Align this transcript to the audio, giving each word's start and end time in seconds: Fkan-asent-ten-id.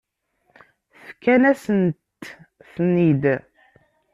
Fkan-asent-ten-id. 1.07 3.23